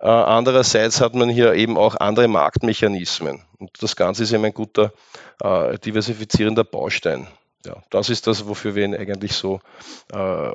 [0.00, 3.42] äh, andererseits hat man hier eben auch andere Marktmechanismen.
[3.58, 4.92] Und das Ganze ist eben ein guter
[5.42, 7.26] äh, diversifizierender Baustein.
[7.64, 9.60] Ja, das ist das, wofür wir ihn eigentlich so
[10.12, 10.52] äh,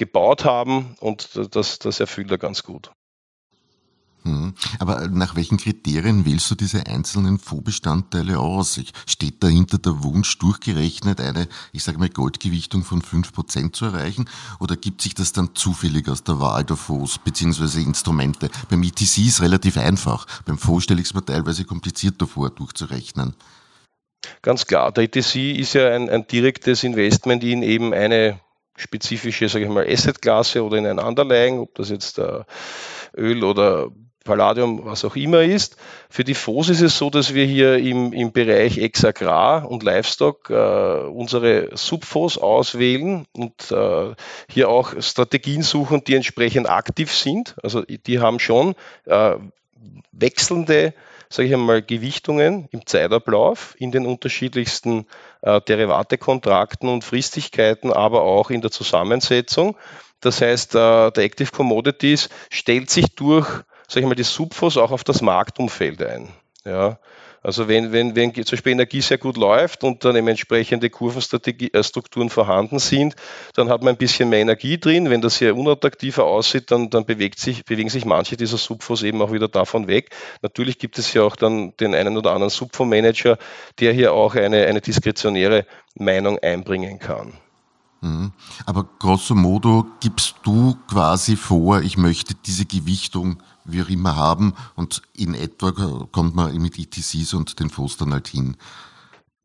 [0.00, 2.90] gebaut haben und das, das erfüllt er ganz gut.
[4.22, 4.54] Hm.
[4.78, 8.80] Aber nach welchen Kriterien wählst du diese einzelnen Fondsbestandteile aus?
[9.06, 14.28] Steht dahinter der Wunsch, durchgerechnet eine, ich sage mal, Goldgewichtung von 5% zu erreichen?
[14.58, 17.82] Oder gibt sich das dann zufällig aus der Wahl der Fonds bzw.
[17.82, 18.50] Instrumente?
[18.68, 20.26] Beim ETC ist es relativ einfach.
[20.44, 23.34] Beim Fonds stelle ich es mir teilweise komplizierter vor, durchzurechnen.
[24.42, 28.38] Ganz klar, der ETC ist ja ein, ein direktes Investment in eben eine
[28.80, 32.42] spezifische, sage ich mal, Assetklasse oder in ein Underlying, ob das jetzt äh,
[33.16, 33.90] Öl oder
[34.24, 35.76] Palladium, was auch immer ist.
[36.10, 40.50] Für die Fonds ist es so, dass wir hier im, im Bereich Ex-Agrar und Livestock
[40.50, 44.14] äh, unsere Subfonds auswählen und äh,
[44.50, 47.56] hier auch Strategien suchen, die entsprechend aktiv sind.
[47.62, 48.74] Also die haben schon
[49.06, 49.36] äh,
[50.12, 50.92] wechselnde
[51.32, 55.06] sage ich einmal, Gewichtungen im Zeitablauf in den unterschiedlichsten
[55.42, 59.76] äh, Derivatekontrakten und Fristigkeiten, aber auch in der Zusammensetzung.
[60.20, 64.92] Das heißt, äh, der Active Commodities stellt sich durch sage ich mal, die Subfos auch
[64.92, 66.28] auf das Marktumfeld ein.
[66.64, 66.98] Ja,
[67.42, 72.30] also wenn, wenn, wenn zum Beispiel Energie sehr gut läuft und dann entsprechende Kurvenstrukturen äh,
[72.30, 73.16] vorhanden sind,
[73.54, 75.08] dann hat man ein bisschen mehr Energie drin.
[75.08, 79.22] Wenn das sehr unattraktiver aussieht, dann, dann bewegt sich, bewegen sich manche dieser Subfonds eben
[79.22, 80.10] auch wieder davon weg.
[80.42, 83.38] Natürlich gibt es ja auch dann den einen oder anderen Subfondsmanager,
[83.78, 87.32] der hier auch eine, eine diskretionäre Meinung einbringen kann.
[88.02, 88.32] Mhm.
[88.66, 95.02] Aber grosso modo gibst du quasi vor, ich möchte diese Gewichtung auch immer haben und
[95.16, 95.72] in etwa
[96.12, 98.56] kommt man mit ETCs und den Fonds dann halt hin.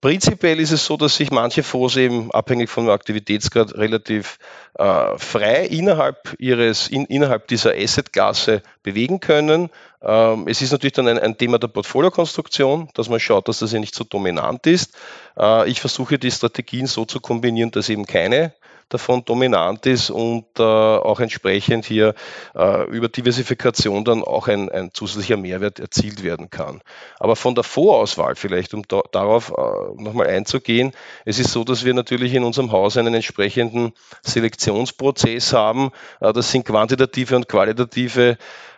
[0.06, 4.38] Prinzipiell ist es so, dass sich manche Fonds eben abhängig vom Aktivitätsgrad relativ
[4.76, 9.72] äh, frei innerhalb ihres in, innerhalb dieser Assetklasse bewegen können.
[10.04, 13.72] Ähm, es ist natürlich dann ein, ein, Thema der Portfoliokonstruktion, dass man schaut, dass das
[13.72, 14.96] ja nicht so dominant ist.
[15.40, 18.54] Äh, ich versuche die Strategien so zu kombinieren, dass eben keine
[18.90, 22.14] davon dominant ist und äh, auch entsprechend hier
[22.54, 26.82] äh, über Diversifikation dann auch ein, ein zusätzlicher Mehrwert erzielt werden kann.
[27.20, 30.92] Aber von der Vorauswahl vielleicht, um da, darauf äh, nochmal einzugehen,
[31.26, 35.92] es ist so, dass wir natürlich in unserem Haus einen entsprechenden Selektionsprozess haben.
[36.22, 38.38] Äh, das sind quantitative und qualitative,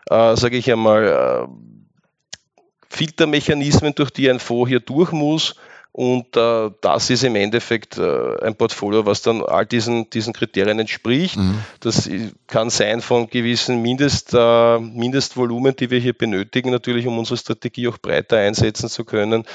[0.10, 1.48] äh, sage ich einmal, äh,
[2.90, 5.56] Filtermechanismen, durch die ein Fonds hier durch muss
[5.92, 10.78] und äh, das ist im Endeffekt äh, ein Portfolio, was dann all diesen, diesen Kriterien
[10.78, 11.38] entspricht.
[11.38, 11.64] Mhm.
[11.80, 12.08] Das
[12.46, 17.88] kann sein von gewissen Mindest, äh, Mindestvolumen, die wir hier benötigen, natürlich, um unsere Strategie
[17.88, 19.46] auch breiter einsetzen zu können,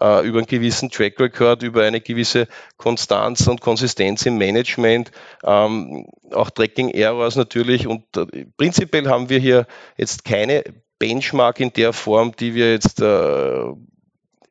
[0.00, 2.48] äh, über einen gewissen Track Record, über eine gewisse
[2.78, 5.10] Konstanz und Konsistenz im Management,
[5.44, 7.86] ähm, auch Tracking Errors natürlich.
[7.86, 9.66] Und äh, prinzipiell haben wir hier
[9.98, 10.64] jetzt keine
[10.98, 13.64] Benchmark in der Form, die wir jetzt äh,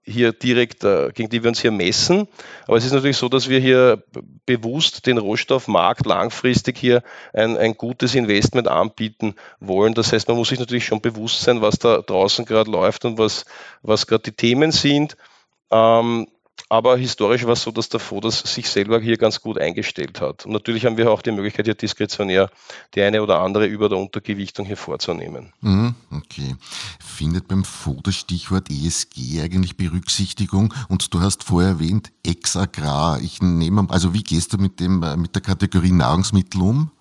[0.10, 2.28] hier direkt, äh, gegen die wir uns hier messen.
[2.68, 4.04] Aber es ist natürlich so, dass wir hier
[4.46, 9.94] bewusst den Rohstoffmarkt langfristig hier ein, ein gutes Investment anbieten wollen.
[9.94, 13.18] Das heißt, man muss sich natürlich schon bewusst sein, was da draußen gerade läuft und
[13.18, 13.46] was,
[13.82, 15.16] was gerade die Themen sind.
[15.72, 16.28] Ähm,
[16.70, 20.46] aber historisch war es so, dass der Fodas sich selber hier ganz gut eingestellt hat.
[20.46, 22.52] Und natürlich haben wir auch die Möglichkeit, hier diskretionär
[22.94, 25.52] die eine oder andere Über- der Untergewichtung hier vorzunehmen.
[25.62, 26.56] Mhm, okay.
[27.04, 30.72] Findet beim Fodas Stichwort ESG eigentlich Berücksichtigung?
[30.88, 33.20] Und du hast vorher erwähnt, Ex-Agrar.
[33.20, 36.92] Ich nehme, also wie gehst du mit dem, äh, mit der Kategorie Nahrungsmittel um?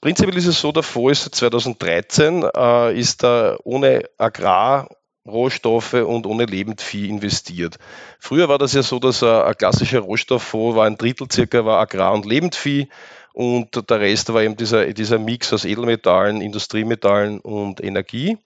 [0.00, 4.88] Prinzipiell ist es so, der Fonds ist 2013, äh, ist da ohne Agrar
[5.26, 7.78] Rohstoffe und ohne Lebendvieh investiert.
[8.18, 12.12] Früher war das ja so, dass ein, klassischer Rohstofffonds war ein Drittel circa war Agrar-
[12.12, 12.88] und Lebendvieh
[13.32, 18.38] und der Rest war eben dieser, dieser Mix aus Edelmetallen, Industriemetallen und Energie.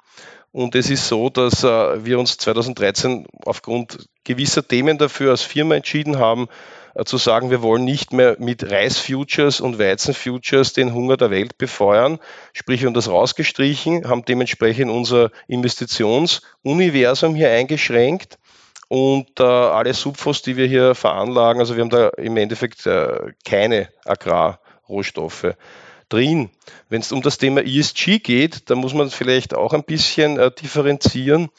[0.51, 5.75] Und es ist so, dass äh, wir uns 2013 aufgrund gewisser Themen dafür als Firma
[5.75, 6.49] entschieden haben,
[7.05, 12.19] zu sagen, wir wollen nicht mehr mit Reisfutures und Weizenfutures den Hunger der Welt befeuern.
[12.53, 18.39] Sprich, wir haben das rausgestrichen, haben dementsprechend unser Investitionsuniversum hier eingeschränkt
[18.89, 23.33] und äh, alle Subfonds, die wir hier veranlagen, also wir haben da im Endeffekt äh,
[23.45, 25.55] keine Agrarrohstoffe
[26.09, 26.51] drin.
[26.89, 30.51] Wenn es um das Thema ESG geht, dann muss man vielleicht auch ein bisschen äh,
[30.51, 31.51] differenzieren.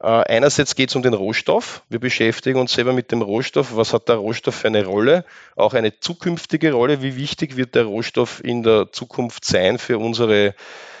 [0.00, 1.82] Äh, einerseits geht es um den Rohstoff.
[1.88, 3.76] Wir beschäftigen uns selber mit dem Rohstoff.
[3.76, 5.24] Was hat der Rohstoff für eine Rolle?
[5.54, 7.02] Auch eine zukünftige Rolle.
[7.02, 10.54] Wie wichtig wird der Rohstoff in der Zukunft sein für unsere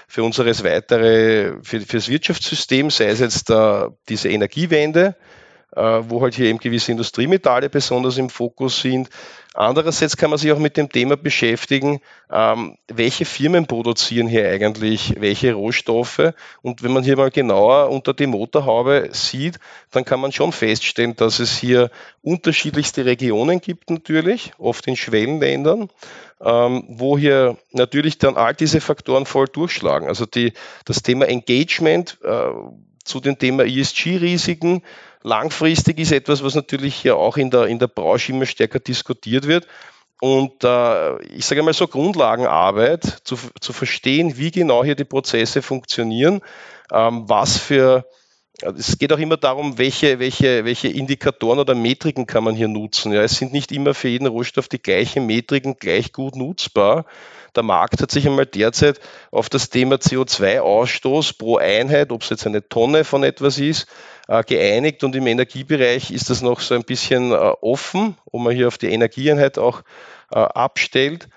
[0.08, 5.16] für unseres weitere, für, für das Wirtschaftssystem, sei es jetzt uh, diese Energiewende,
[5.76, 9.08] uh, wo halt hier eben gewisse Industriemetalle besonders im Fokus sind,
[9.56, 15.14] Andererseits kann man sich auch mit dem Thema beschäftigen, ähm, welche Firmen produzieren hier eigentlich
[15.18, 16.34] welche Rohstoffe.
[16.60, 19.58] Und wenn man hier mal genauer unter die Motorhaube sieht,
[19.92, 21.90] dann kann man schon feststellen, dass es hier
[22.20, 25.88] unterschiedlichste Regionen gibt natürlich, oft in Schwellenländern,
[26.44, 30.06] ähm, wo hier natürlich dann all diese Faktoren voll durchschlagen.
[30.06, 30.52] Also die,
[30.84, 32.50] das Thema Engagement äh,
[33.04, 34.82] zu dem Thema ESG-Risiken
[35.26, 39.46] langfristig ist etwas, was natürlich hier auch in der, in der Branche immer stärker diskutiert
[39.46, 39.66] wird.
[40.20, 45.60] Und äh, ich sage mal so Grundlagenarbeit, zu, zu verstehen, wie genau hier die Prozesse
[45.60, 46.40] funktionieren,
[46.90, 48.06] ähm, was für,
[48.62, 53.12] es geht auch immer darum, welche, welche, welche Indikatoren oder Metriken kann man hier nutzen.
[53.12, 57.04] Ja, es sind nicht immer für jeden Rohstoff die gleichen Metriken gleich gut nutzbar.
[57.56, 62.46] Der Markt hat sich einmal derzeit auf das Thema CO2-Ausstoß pro Einheit, ob es jetzt
[62.46, 63.86] eine Tonne von etwas ist,
[64.28, 68.54] äh, geeinigt und im Energiebereich ist das noch so ein bisschen äh, offen, wo man
[68.54, 69.80] hier auf die Energieeinheit auch
[70.30, 71.28] äh, abstellt.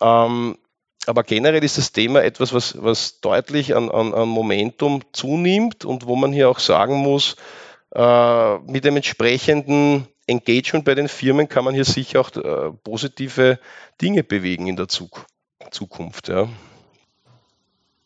[0.00, 0.58] Ähm,
[1.06, 6.06] aber generell ist das Thema etwas, was, was deutlich an, an, an Momentum zunimmt und
[6.06, 7.36] wo man hier auch sagen muss,
[7.94, 13.58] mit dem entsprechenden Engagement bei den Firmen kann man hier sicher auch äh, positive
[14.00, 15.26] Dinge bewegen in der Zug
[15.74, 16.28] Zukunft.
[16.28, 16.48] Ja.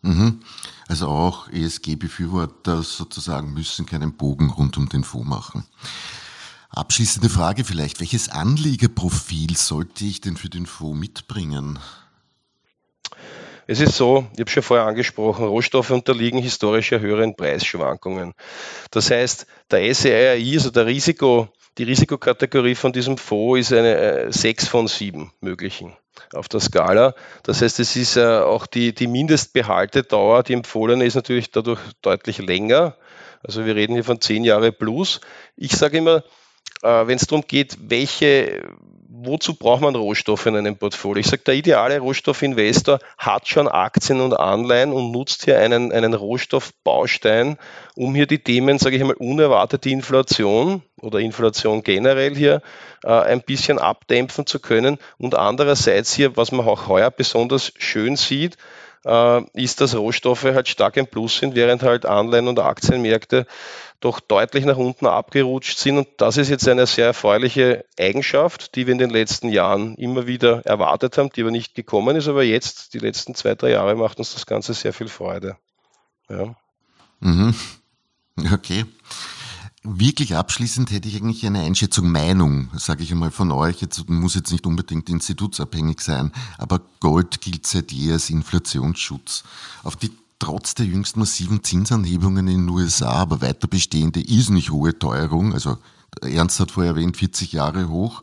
[0.02, 0.40] Mhm.
[0.88, 5.64] Also auch ESG-Befürworter sozusagen müssen keinen Bogen rund um den Fonds machen.
[6.70, 8.00] Abschließende Frage vielleicht.
[8.00, 11.78] Welches Anliegerprofil sollte ich denn für den Fonds mitbringen?
[13.66, 18.32] Es ist so, ich habe schon vorher angesprochen, Rohstoffe unterliegen historisch höheren Preisschwankungen.
[18.90, 24.64] Das heißt, der SEII, also der Risiko, die Risikokategorie von diesem Fonds ist eine 6
[24.64, 25.94] äh, von 7 möglichen
[26.34, 27.14] auf der Skala.
[27.42, 32.38] Das heißt, es ist äh, auch die, die Mindestbehaltedauer, die empfohlene ist natürlich dadurch deutlich
[32.38, 32.96] länger.
[33.42, 35.20] Also wir reden hier von 10 Jahre plus.
[35.56, 36.24] Ich sage immer,
[36.82, 38.62] äh, wenn es darum geht, welche
[39.24, 41.20] wozu braucht man Rohstoffe in einem Portfolio?
[41.20, 46.14] Ich sage, der ideale Rohstoffinvestor hat schon Aktien und Anleihen und nutzt hier einen, einen
[46.14, 47.58] Rohstoffbaustein,
[47.96, 52.62] um hier die Themen, sage ich einmal, unerwartete Inflation oder Inflation generell hier
[53.04, 54.98] äh, ein bisschen abdämpfen zu können.
[55.18, 58.56] Und andererseits hier, was man auch heuer besonders schön sieht,
[59.04, 63.46] äh, ist, dass Rohstoffe halt stark im Plus sind, während halt Anleihen und Aktienmärkte
[64.00, 65.98] doch deutlich nach unten abgerutscht sind.
[65.98, 70.26] Und das ist jetzt eine sehr erfreuliche Eigenschaft, die wir in den letzten Jahren immer
[70.26, 72.28] wieder erwartet haben, die aber nicht gekommen ist.
[72.28, 75.56] Aber jetzt, die letzten zwei, drei Jahre, macht uns das Ganze sehr viel Freude.
[76.28, 76.54] Ja.
[77.20, 77.54] Mhm.
[78.54, 78.84] Okay.
[79.84, 83.80] Wirklich abschließend hätte ich eigentlich eine Einschätzung, Meinung, sage ich einmal von euch.
[83.80, 89.44] Jetzt muss jetzt nicht unbedingt institutsabhängig sein, aber Gold gilt seit je als Inflationsschutz.
[89.84, 90.10] Auf die
[90.40, 95.52] trotz der jüngsten massiven Zinsanhebungen in den USA, aber weiter bestehende ist nicht hohe Teuerung,
[95.52, 95.78] also
[96.22, 98.22] Ernst hat vorher erwähnt, 40 Jahre hoch,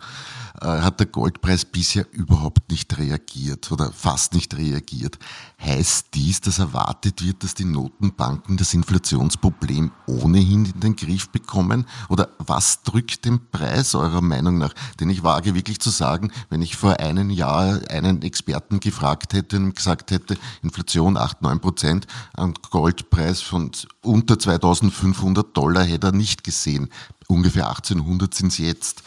[0.62, 5.18] hat der Goldpreis bisher überhaupt nicht reagiert oder fast nicht reagiert.
[5.62, 11.86] Heißt dies, dass erwartet wird, dass die Notenbanken das Inflationsproblem ohnehin in den Griff bekommen?
[12.10, 14.74] Oder was drückt den Preis eurer Meinung nach?
[15.00, 19.58] Denn ich wage wirklich zu sagen, wenn ich vor einem Jahr einen Experten gefragt hätte
[19.58, 26.14] und gesagt hätte, Inflation 8, 9 Prozent, ein Goldpreis von unter 2500 Dollar hätte er
[26.14, 26.90] nicht gesehen.
[27.28, 29.04] Ungefähr 1800 sind es jetzt.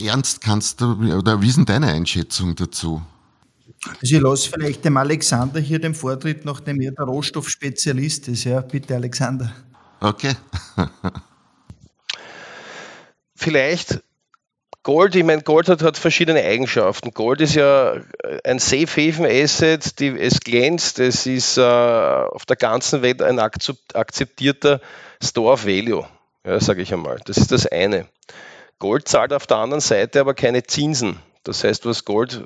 [0.00, 3.02] Ernst, kannst du, oder wie ist denn deine Einschätzung dazu?
[4.00, 8.44] Also ich lasse vielleicht dem Alexander hier den Vortritt, nachdem er der Rohstoffspezialist ist.
[8.44, 9.52] Ja, bitte Alexander.
[10.00, 10.34] Okay.
[13.36, 14.00] vielleicht
[14.86, 17.10] Gold, ich meine, Gold hat, hat, verschiedene Eigenschaften.
[17.12, 17.94] Gold ist ja
[18.44, 23.40] ein Safe Haven Asset, die, es glänzt, es ist äh, auf der ganzen Welt ein
[23.40, 24.80] akzeptierter
[25.20, 26.06] Store of Value,
[26.46, 27.18] ja, sage ich einmal.
[27.24, 28.06] Das ist das eine.
[28.78, 31.18] Gold zahlt auf der anderen Seite aber keine Zinsen.
[31.44, 32.44] Das heißt, was Gold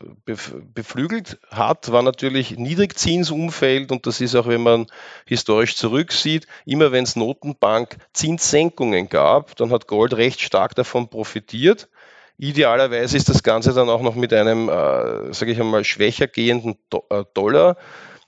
[0.75, 4.87] beflügelt hat, war natürlich Niedrigzinsumfeld und das ist auch, wenn man
[5.25, 11.89] historisch zurücksieht, immer wenn es Notenbank Zinssenkungen gab, dann hat Gold recht stark davon profitiert.
[12.37, 16.77] Idealerweise ist das Ganze dann auch noch mit einem, äh, sage ich einmal, schwächer gehenden
[17.09, 17.79] äh, Dollar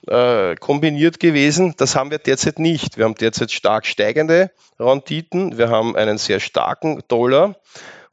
[0.07, 1.75] äh, kombiniert gewesen.
[1.77, 2.97] Das haben wir derzeit nicht.
[2.97, 5.57] Wir haben derzeit stark steigende Renditen.
[5.57, 7.55] Wir haben einen sehr starken Dollar.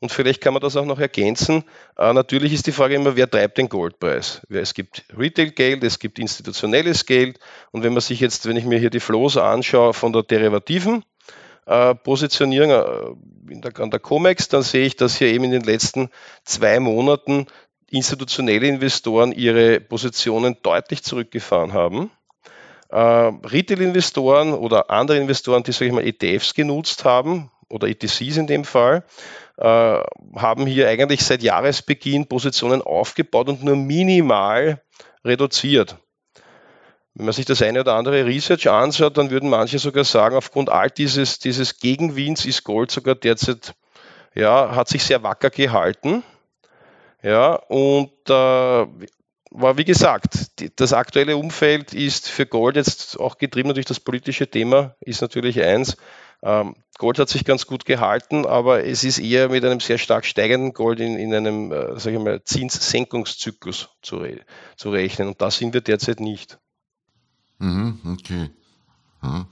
[0.00, 1.64] Und vielleicht kann man das auch noch ergänzen.
[1.98, 4.40] Äh, natürlich ist die Frage immer, wer treibt den Goldpreis?
[4.48, 7.38] Es gibt Retail-Geld, es gibt institutionelles Geld.
[7.70, 11.04] Und wenn man sich jetzt, wenn ich mir hier die Flows anschaue von der derivativen
[11.66, 15.64] äh, Positionierung äh, der, an der COMEX, dann sehe ich, dass hier eben in den
[15.64, 16.08] letzten
[16.44, 17.46] zwei Monaten
[17.90, 22.10] institutionelle Investoren ihre Positionen deutlich zurückgefahren haben.
[22.88, 28.46] Äh, Retail-Investoren oder andere Investoren, die, sage ich mal, ETFs genutzt haben oder ETCs in
[28.46, 29.04] dem Fall,
[29.58, 29.64] äh,
[30.36, 34.82] haben hier eigentlich seit Jahresbeginn Positionen aufgebaut und nur minimal
[35.24, 35.96] reduziert.
[37.14, 40.70] Wenn man sich das eine oder andere Research anschaut, dann würden manche sogar sagen, aufgrund
[40.70, 43.74] all dieses, dieses Gegenwinds ist Gold sogar derzeit,
[44.34, 46.22] ja, hat sich sehr wacker gehalten.
[47.22, 48.86] Ja, und äh,
[49.52, 54.00] war wie gesagt, die, das aktuelle Umfeld ist für Gold jetzt auch getrieben durch das
[54.00, 55.96] politische Thema, ist natürlich eins.
[56.42, 60.24] Ähm, Gold hat sich ganz gut gehalten, aber es ist eher mit einem sehr stark
[60.24, 64.40] steigenden Gold in, in einem, äh, sage ich mal, Zinssenkungszyklus zu, re
[64.76, 65.28] zu rechnen.
[65.28, 66.58] Und da sind wir derzeit nicht.
[67.58, 68.50] Mhm, okay.
[69.22, 69.46] Ja.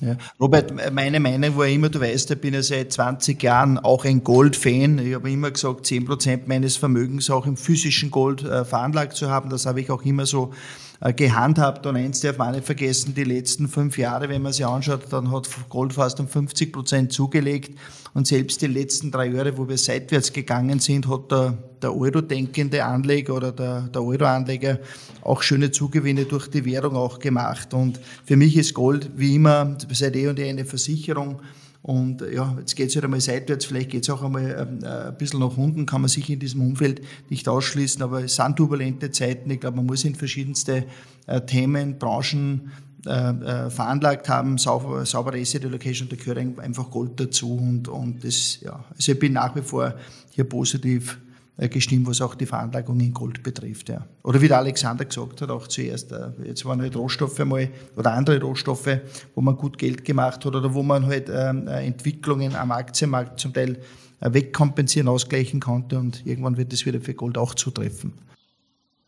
[0.00, 0.16] Ja.
[0.40, 4.22] Robert, meine Meinung war immer, du weißt, ich bin ja seit 20 Jahren auch ein
[4.22, 4.98] Gold-Fan.
[4.98, 9.50] Ich habe immer gesagt, 10% meines Vermögens auch im physischen Gold äh, veranlagt zu haben.
[9.50, 10.52] Das habe ich auch immer so
[11.00, 11.86] gehandhabt.
[11.86, 15.30] Und eins darf man nicht vergessen, die letzten fünf Jahre, wenn man sich anschaut, dann
[15.30, 17.78] hat Gold fast um 50 Prozent zugelegt.
[18.14, 22.84] Und selbst die letzten drei Jahre, wo wir seitwärts gegangen sind, hat der, der Euro-denkende
[22.84, 24.80] Anleger oder der, der Euro-Anleger
[25.22, 27.74] auch schöne Zugewinne durch die Währung auch gemacht.
[27.74, 31.40] Und für mich ist Gold wie immer seit eh und eh eine Versicherung.
[31.82, 35.08] Und ja, jetzt geht es halt einmal seitwärts, vielleicht geht es auch einmal ähm, äh,
[35.08, 38.56] ein bisschen nach unten, kann man sich in diesem Umfeld nicht ausschließen, aber es sind
[38.56, 39.50] turbulente Zeiten.
[39.50, 40.84] Ich glaube, man muss in verschiedenste
[41.26, 42.72] äh, Themen, Branchen
[43.06, 48.24] äh, äh, veranlagt haben, sauber, saubere Asset Allocation, da gehört einfach Gold dazu und, und
[48.24, 49.94] das, ja, also ich bin nach wie vor
[50.30, 51.27] hier positiv äh,
[51.66, 53.88] gestimmt, was auch die Veranlagung in Gold betrifft.
[53.88, 54.06] Ja.
[54.22, 58.12] Oder wie der Alexander gesagt hat, auch zuerst, äh, jetzt waren halt Rohstoffe mal oder
[58.12, 59.00] andere Rohstoffe,
[59.34, 63.40] wo man gut Geld gemacht hat oder wo man halt ähm, äh, Entwicklungen am Aktienmarkt
[63.40, 63.80] zum Teil
[64.20, 68.12] wegkompensieren, ausgleichen konnte und irgendwann wird es wieder für Gold auch zutreffen.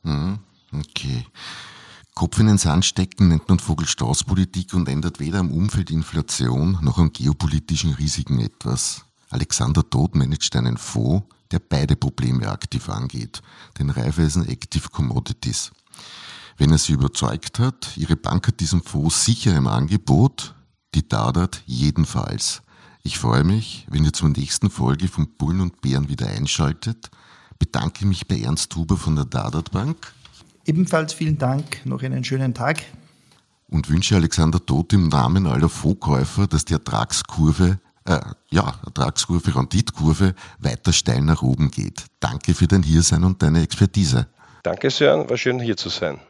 [0.03, 0.39] Mhm,
[0.73, 1.27] okay.
[2.15, 6.99] Kopf in den Sand stecken nennt man Vogelstrauß-Politik und ändert weder am Umfeld Inflation noch
[6.99, 9.05] am geopolitischen Risiken etwas.
[9.31, 13.43] Alexander Todt managt einen Fonds, der beide Probleme aktiv angeht,
[13.79, 15.73] den Raiffeisen Active Commodities.
[16.57, 20.55] Wenn er sie überzeugt hat, ihre Bank hat diesen Fonds sicher im Angebot,
[20.95, 22.63] die Dadat jedenfalls.
[23.03, 27.11] Ich freue mich, wenn ihr zur nächsten Folge von Bullen und Bären wieder einschaltet.
[27.59, 30.13] Bedanke mich bei Ernst Huber von der Dadat Bank.
[30.67, 32.85] Ebenfalls vielen Dank, noch einen schönen Tag.
[33.69, 37.79] Und wünsche Alexander Todt im Namen aller Fondskäufer, dass die Ertragskurve
[38.11, 42.05] äh, ja, Ertragskurve, Renditkurve weiter steil nach oben geht.
[42.19, 44.27] Danke für dein Hiersein und deine Expertise.
[44.63, 45.29] Danke, Sören.
[45.31, 46.21] War schön hier zu sein.